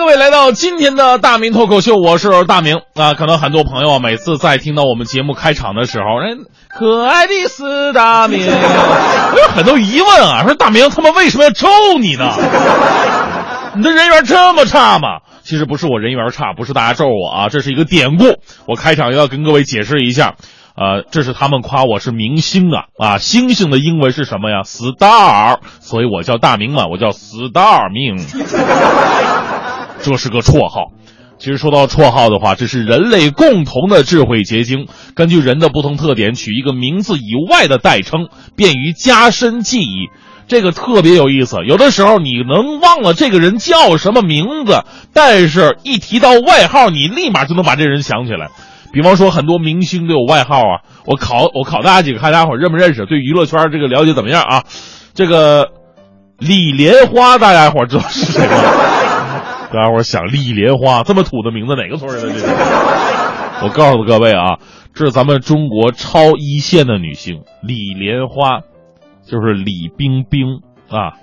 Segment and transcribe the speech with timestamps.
[0.00, 3.12] 各位来到今天的大明脱口秀，我是大明啊。
[3.12, 6.38] 可能很多朋友啊，每次在听到我们节目开场的时候，人
[6.70, 11.68] 可爱的是大明， 我有很多疑问啊，说大明他们为什么要咒
[12.00, 12.32] 你呢？
[13.76, 15.18] 你的人缘这么差吗？
[15.42, 18.24] 其实不是我人缘差，不是大家咒我啊，这是一个典故。
[18.66, 20.36] 我开场要跟各位解释一下，
[20.76, 28.16] 呃，这是他们夸我是明星啊啊，星星的英文是什么呀？star，所以我叫大明嘛，我叫 star 命。
[30.02, 30.92] 这是个绰号。
[31.38, 34.86] 其实说到绰号的话，这是人类共同的智慧结晶。
[35.14, 40.08] 根据人的不同特点，取一个名字以外的代称，便于加深记忆。
[40.48, 41.56] 这个特别有意思。
[41.66, 44.82] 有的时候你能忘了这个人叫什么名字，
[45.14, 48.50] 但是一提到外号，你立马就能把这人想起来。
[48.92, 50.84] 比方说，很多明星都有外号啊。
[51.06, 53.06] 我考我考大家几个，看大家伙认不认识？
[53.06, 54.64] 对娱乐圈这个了解怎么样啊？
[55.14, 55.68] 这个
[56.38, 59.09] 李莲花，大家伙知道是谁吗？
[59.72, 62.44] 大家伙想李莲花这么土的名字哪个村的这是？
[63.62, 64.58] 我告诉各位啊，
[64.94, 68.60] 这是咱们中国超一线的女性李莲花，
[69.24, 71.14] 就是李冰冰啊。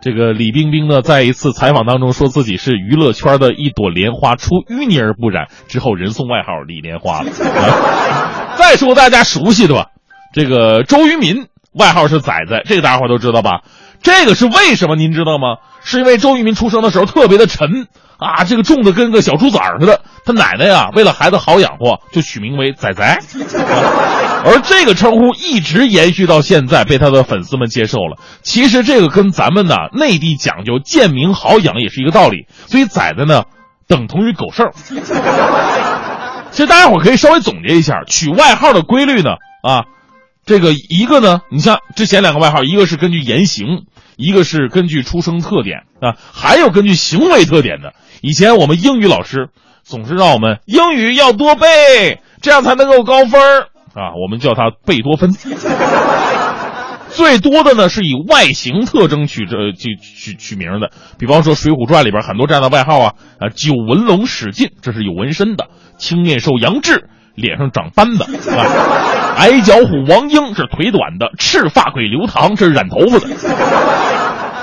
[0.00, 7.30] 这个李冰冰呢，在一次采访当中说自己是娱乐圈的一朵莲花，出淤泥而不染，之后人送外号李莲花了。
[7.46, 9.86] 啊、再说大家熟悉的吧，
[10.34, 13.60] 这个周渝民外号是仔仔，这个大家伙都知道吧？
[14.04, 14.94] 这个是为什么？
[14.94, 15.56] 您知道吗？
[15.82, 17.88] 是因为周渝民出生的时候特别的沉
[18.18, 20.02] 啊，这个重的跟个小猪崽儿似的。
[20.26, 23.18] 他奶奶呀，为了孩子好养活，就取名为仔仔。
[24.46, 28.18] 而这个称呼一直延续到现在，被他的粉丝们接受了。
[28.42, 32.46] 其实这个跟咱们呢内地讲究贱名好养也是一个道理。
[32.66, 33.44] 所以崽崽呢，
[33.88, 34.70] 等同于狗剩。
[36.50, 39.30] 其实大家伙可以稍微总结一下取外号的规律呢
[39.62, 39.84] 啊。
[40.46, 43.84] 这个一个呢，你像之前两个外号，一个是根据言行，
[44.16, 47.94] 一个是根据出生特点啊，还有根据行为特点的。
[48.20, 49.48] 以前我们英语老师
[49.82, 53.40] 总是让我们英语要多背，这样才能够高分
[53.94, 55.30] 啊，我们叫他贝多芬。
[57.10, 65.66] 最多的呢是以外形特征取这取取取名的，比方说《水浒传》里边很多这样的外号啊啊，九纹龙史进，这是有纹身的；
[65.96, 69.34] 青面兽杨志，脸上长斑的啊。
[69.36, 73.26] 矮脚虎王英是腿短的，赤发鬼刘唐是染头发的。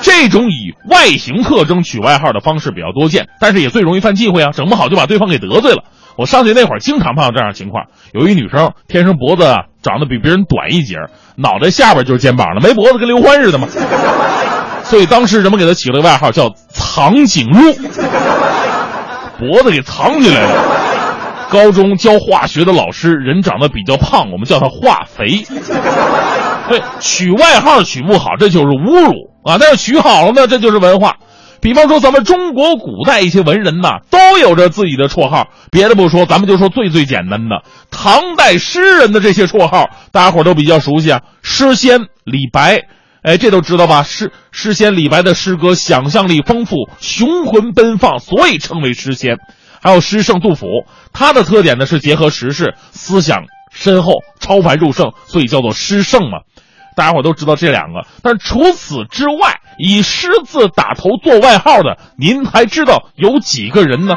[0.00, 5.84] 这种以外形特征取外号的方式比较多见，但是也最容易犯忌讳啊，整不好就把对方给得罪了。
[6.16, 9.44] 我上学那会儿经常碰到这样的情况，有一女生天生脖子
[9.82, 10.96] 长得比别人短一截，
[11.36, 13.68] 脑袋下边就是肩膀了，没脖子跟刘欢似的嘛。
[14.84, 17.72] 所以当时人们给她起了个外号叫“藏颈鹿”，
[19.38, 20.71] 脖子给藏起来了。
[21.50, 25.44] 高中教化学的老师人长得比较胖，我们叫他化肥。
[26.68, 29.12] 对，取外号取不好，这就是侮辱
[29.44, 29.58] 啊！
[29.58, 31.16] 但是取好了呢，这就是文化。
[31.60, 35.48] 比方说，咱们中国古代一些文人呐，都有着自己的绰号。
[35.70, 41.20] 别的不说，咱们就说最最简单的，唐代诗人的这些绰号，大家伙都比较熟悉啊。
[41.42, 42.82] 诗仙李白，
[43.22, 44.02] 哎，这都知道吧？
[44.02, 49.38] 诗诗仙李白的诗歌想象力丰富，雄浑奔放，所以称为诗仙。
[49.82, 56.38] 还有诗圣杜甫，他的特点呢是结合时事，思想深厚，超凡入圣，所以叫做诗圣嘛。
[56.94, 64.14] 大家伙都知道这两个，但除此之外，以诗字打头做外号的，您还知道有几个人呢？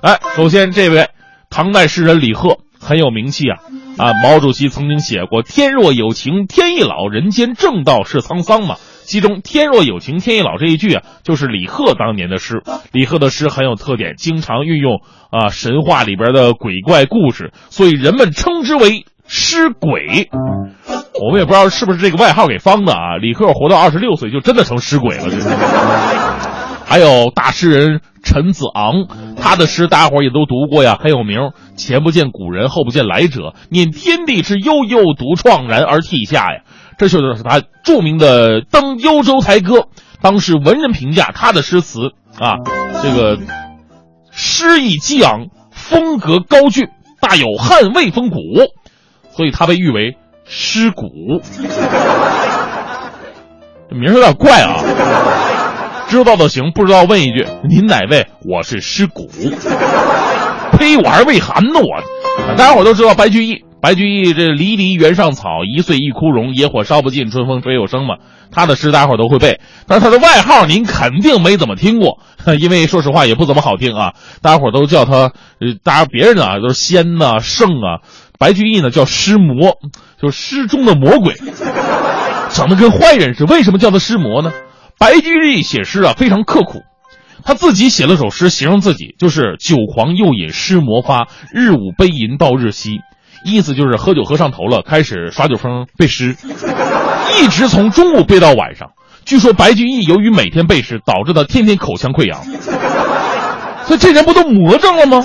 [0.00, 1.08] 哎，首先这位
[1.50, 3.58] 唐代诗人李贺很有名气啊
[3.98, 4.12] 啊！
[4.22, 8.76] 毛主席曾经写过“天若有情天亦老，人间正道是沧桑”嘛。
[9.10, 12.62] 其中“天若有情天亦老”这一句啊，就是李贺当年的诗。
[12.92, 15.00] 李贺的诗很有特点，经常运用
[15.32, 20.28] 啊神话里边的鬼怪故事，所以人们称之为诗鬼。
[21.20, 23.16] 我们也不知道是不是这个外号给方的啊。
[23.16, 25.24] 李贺活到二十六岁就真的成诗鬼了。
[26.86, 31.50] 还有大诗人陈子昂，他的诗大家伙也都读过呀，很有名。
[31.76, 36.62] 前不见古人，后不见来者，念天地之悠悠，独怆然而涕下呀。
[37.08, 39.78] 这就是他著名的《登幽州台歌》。
[40.20, 42.56] 当时文人评价他的诗词啊，
[43.02, 43.38] 这个
[44.30, 46.88] 诗意激昂，风格高峻，
[47.20, 48.36] 大有汉魏风骨，
[49.30, 51.08] 所以他被誉为诗骨。
[53.88, 54.76] 这名儿有点怪啊。
[56.08, 58.26] 知道的行，不知道问一句：您哪位？
[58.44, 59.30] 我是尸骨。
[60.72, 60.96] 呸！
[60.96, 61.86] 我还胃寒呢，我。
[62.56, 68.16] 大家伙都知道白居易，白居易这离离原上草，一岁一枯荣，野火烧不尽，春风吹又生嘛。
[68.52, 72.18] 他的诗大家伙都会背，但是他的外号您肯定没怎么听过，
[72.58, 74.12] 因为说实话也不怎么好听啊。
[74.42, 75.12] 大家伙都叫他，
[75.60, 78.02] 呃，大家别人啊都是仙呐、圣啊，
[78.38, 79.78] 白居易呢叫诗魔，
[80.20, 81.34] 就是诗中的魔鬼，
[82.50, 83.54] 长得跟坏人似的。
[83.54, 84.52] 为什么叫他诗魔呢？
[84.98, 86.82] 白居易写诗啊非常刻苦，
[87.44, 92.98] 他自己写了首诗形容自己，就是酒狂又饮诗魔发，日午悲吟到日西。
[93.44, 96.36] 意思就是喝酒喝上头了，开始耍酒疯背诗，
[97.40, 98.90] 一直从中午背到晚上。
[99.24, 102.42] 据说白居易由于每天背诗，导致他天天口腔溃疡。
[103.84, 105.24] 所以这人不都魔怔了吗？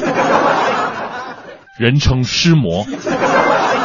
[1.78, 2.86] 人称诗魔。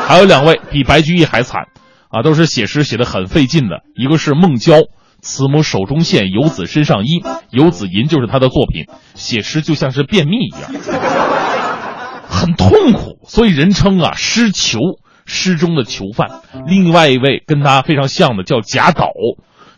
[0.06, 1.62] 还有两位比白居易还惨，
[2.08, 3.82] 啊，都是写诗写的很费劲的。
[3.94, 4.74] 一个是孟郊，
[5.20, 7.22] 慈母手中线，游子身上衣。
[7.50, 11.39] 游子吟就是他的作品，写诗就像是便秘一样。
[12.30, 14.78] 很痛苦，所以人称啊诗囚，
[15.26, 16.28] 诗中的囚犯。
[16.66, 19.10] 另外一位跟他非常像的叫贾岛，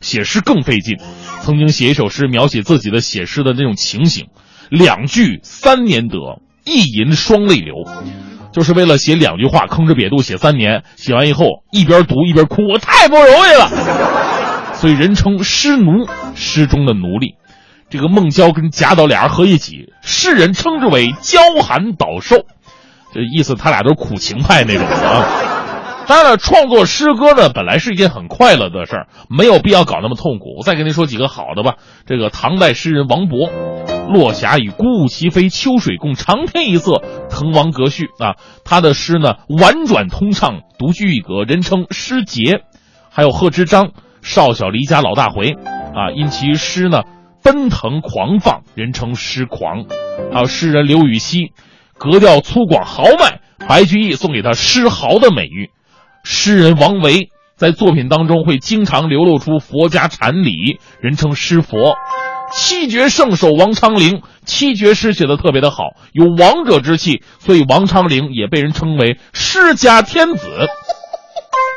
[0.01, 0.99] 写诗更费劲，
[1.41, 4.27] 曾经写一首诗描写自己的写诗的那种情形，
[4.69, 6.17] 两句三年得，
[6.65, 7.75] 一吟双泪流，
[8.53, 17.35] 就是为了写两句话吭哧瘪肚写三年，写完以后一边读一边哭，我太不容易了，所以人称诗奴，诗中的奴隶。
[17.93, 22.37] 这个孟郊跟贾岛俩人合一起，世人称之为“娇寒岛寿”，
[23.13, 25.29] 这意思他俩都是苦情派那种啊。
[26.09, 30.57] 当然了，创作诗歌呢，本来是一件很快乐的事儿，没有必要搞那么痛苦。
[30.59, 31.75] 我再跟您说几个好的吧。
[32.07, 33.51] 这个唐代诗人王勃
[34.11, 42.63] ，“落霞与孤鹜齐飞，秋水共长天一色，滕王阁序”啊，他的诗呢婉转通畅，独具一格，人称诗杰。
[43.11, 43.91] 还有贺知章
[44.23, 45.51] ，“少小离家老大回”，
[45.93, 47.03] 啊，因其诗呢。
[47.43, 49.85] 奔腾狂放，人称诗狂。
[50.33, 51.53] 还有诗人刘禹锡，
[51.99, 55.71] 格调粗犷豪迈，白居易送给他诗豪的美誉。
[56.25, 61.97] 诗人王维在作品当中会经常流露出佛家禅理，人称诗佛。
[62.55, 70.47] 七绝圣手王昌龄，七绝诗写的特别的好，有王者之气，所以王昌龄也被人称为诗家天子。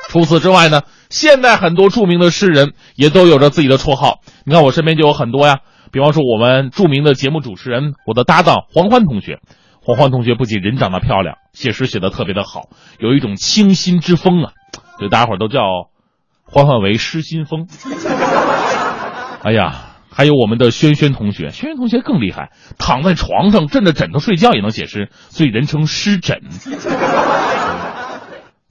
[0.10, 0.82] 除此之外呢？
[1.16, 5.60] 现在很多著名的诗人也都有着自己的绰号，你看我身边就有很多呀。
[5.90, 9.40] 比方说我们著名的节目主持人，我的搭档黄欢同学。
[9.80, 12.64] 黄欢同学不仅人长得漂亮，写诗写的特别的好，
[13.00, 14.52] 有一种清新之风啊，
[14.98, 15.62] 所以大家伙都叫
[16.44, 17.70] 欢欢为诗新风。
[19.42, 26.42] 哎呀，还有我们的轩轩同学，轩轩同学更厉害，躺在床上枕着枕头睡觉也能写诗，所以人称诗枕。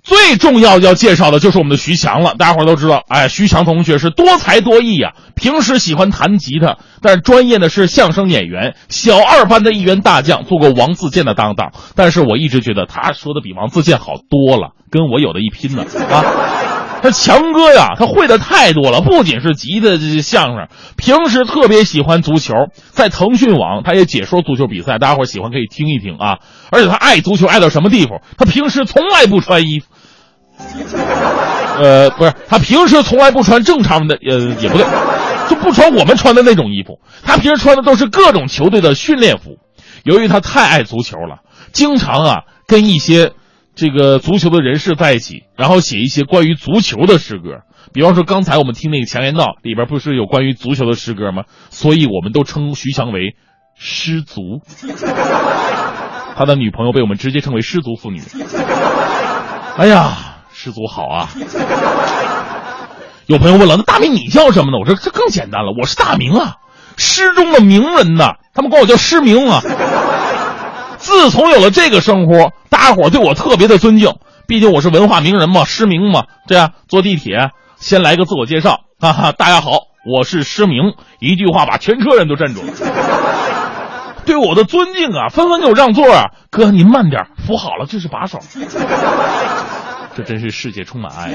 [0.04, 2.34] 最重要要介绍的就是我们的徐强了。
[2.38, 5.14] 大家伙都知道，哎，徐强同学是多才多艺呀。
[5.34, 11.72] 平时喜欢弹吉他，但是专业的是相声演员，小二班的一员大将，做过王自健的搭档。
[11.96, 16.73] 但是我一直觉得他说的比王自健好多了，跟我有的一拼呢啊！
[17.04, 22.54] 他强哥呀，他会的太多了，不仅是吉他这些相声，平时特别喜欢足球，
[22.92, 26.38] 在腾讯网他也解说足球比赛，大家伙喜欢可以听一听啊。
[26.70, 28.22] 而且他爱足球爱到什么地步？
[28.38, 29.86] 他平时从来不穿衣服。
[31.78, 34.86] 呃，不是，他平时从来不穿正常的，呃，也不对，
[35.50, 37.00] 就不穿我们穿的那种衣服。
[37.22, 39.58] 他平时穿的都是各种球队的训练服。
[40.04, 41.40] 由于他太爱足球了，
[41.74, 43.32] 经常啊跟一些
[43.74, 47.62] 这个足球的人士在一起，然后写一些关于足球的诗歌。
[47.92, 51.44] 比方说刚才我们听那个《强言道》里边不是有关于足球的诗歌吗？
[51.70, 53.36] 所以我们都称徐强为
[53.76, 54.60] “失足”。
[56.36, 58.20] 他的女朋友被我们直接称为“失足妇女”。
[59.76, 60.30] 哎呀！
[60.56, 61.28] 失足好啊！
[63.26, 64.78] 有朋友问了，那大明你叫什么呢？
[64.78, 66.54] 我说这更简单了，我是大明啊，
[66.96, 69.60] 诗中的名人呐，他们管我叫诗明啊。
[70.96, 74.14] 自从有了这个称呼，大家伙对我特别的尊敬，
[74.46, 76.24] 毕竟我是文化名人嘛，失明嘛。
[76.46, 82.72] 这样坐地铁先来个自我介绍，哈哈，大家好，我是失明，一句话把全车人都镇住了。
[84.26, 88.38] 对我的尊敬啊，纷纷给我让座啊，哥您慢点，扶好了，这是把手。
[90.16, 91.24] 这真是世界充满爱。
[91.24, 91.34] 爱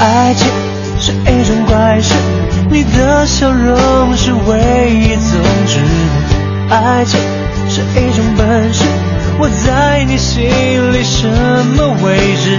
[0.00, 0.50] 爱情。
[0.98, 2.14] 是一种怪事，
[2.68, 5.78] 你的笑容是唯一宗旨。
[6.68, 7.20] 爱情
[7.68, 8.82] 是一种本事，
[9.38, 10.42] 我在你心
[10.92, 11.28] 里什
[11.76, 12.58] 么位置？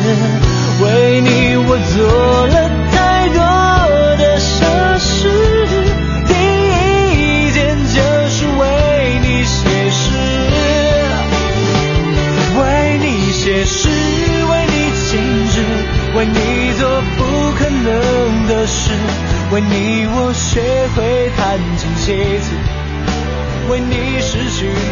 [0.81, 3.66] 为你我做了太多
[23.69, 24.86] 为你失去。